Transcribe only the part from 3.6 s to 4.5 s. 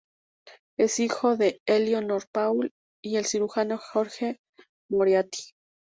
George